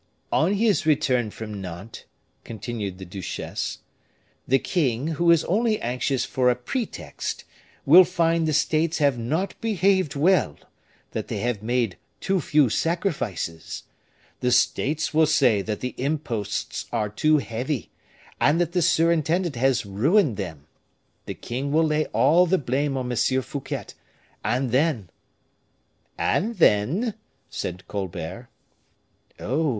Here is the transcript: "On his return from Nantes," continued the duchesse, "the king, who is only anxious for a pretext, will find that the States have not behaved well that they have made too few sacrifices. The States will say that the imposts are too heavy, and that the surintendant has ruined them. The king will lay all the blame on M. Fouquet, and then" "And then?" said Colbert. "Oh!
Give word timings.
"On 0.31 0.55
his 0.55 0.87
return 0.87 1.29
from 1.29 1.61
Nantes," 1.61 2.05
continued 2.43 2.97
the 2.97 3.05
duchesse, 3.05 3.81
"the 4.47 4.57
king, 4.57 5.09
who 5.09 5.29
is 5.29 5.43
only 5.45 5.79
anxious 5.79 6.25
for 6.25 6.49
a 6.49 6.55
pretext, 6.55 7.43
will 7.85 8.03
find 8.03 8.47
that 8.47 8.53
the 8.53 8.57
States 8.57 8.97
have 8.97 9.19
not 9.19 9.53
behaved 9.61 10.15
well 10.15 10.57
that 11.11 11.27
they 11.27 11.37
have 11.41 11.61
made 11.61 11.97
too 12.19 12.41
few 12.41 12.67
sacrifices. 12.67 13.83
The 14.39 14.51
States 14.51 15.13
will 15.13 15.27
say 15.27 15.61
that 15.61 15.81
the 15.81 15.93
imposts 15.99 16.87
are 16.91 17.07
too 17.09 17.37
heavy, 17.37 17.91
and 18.39 18.59
that 18.59 18.71
the 18.71 18.81
surintendant 18.81 19.55
has 19.55 19.85
ruined 19.85 20.35
them. 20.35 20.65
The 21.27 21.35
king 21.35 21.71
will 21.71 21.85
lay 21.85 22.07
all 22.07 22.47
the 22.47 22.57
blame 22.57 22.97
on 22.97 23.11
M. 23.11 23.15
Fouquet, 23.15 23.85
and 24.43 24.71
then" 24.71 25.11
"And 26.33 26.55
then?" 26.57 27.13
said 27.51 27.87
Colbert. 27.87 28.49
"Oh! 29.39 29.69